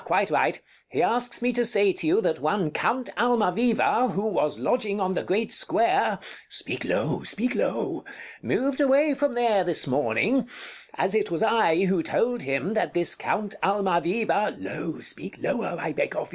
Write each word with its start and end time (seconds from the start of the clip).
quite 0.03 0.31
right: 0.31 0.59
he 0.89 0.99
asks 1.03 1.43
me 1.43 1.53
to 1.53 1.63
say 1.63 1.93
to 1.93 2.07
you 2.07 2.21
that 2.21 2.39
one 2.39 2.71
Count 2.71 3.07
Almaviva, 3.17 4.09
who 4.11 4.29
was 4.29 4.57
lodging 4.57 4.99
on 4.99 5.11
the 5.11 5.21
great 5.21 5.51
square 5.51 6.17
Bartolo 6.17 6.39
[frightened] 6.39 6.49
Speak 6.65 6.83
low, 6.85 7.21
speak 7.21 7.53
low. 7.53 8.01
Count 8.07 8.15
[louder] 8.15 8.41
moved 8.41 8.81
away 8.81 9.13
from 9.13 9.33
there 9.33 9.63
this 9.63 9.85
morning. 9.85 10.49
As 10.95 11.13
it 11.13 11.29
was 11.29 11.43
I 11.43 11.83
who 11.85 12.01
told 12.01 12.41
him 12.41 12.73
that 12.73 12.93
this 12.93 13.13
Count 13.13 13.53
Almaviva 13.61 14.25
Bartolo 14.27 14.71
Low, 14.75 15.01
speak 15.01 15.37
lower, 15.39 15.77
I 15.79 15.91
beg 15.93 16.15
of 16.15 16.27
you. 16.29 16.29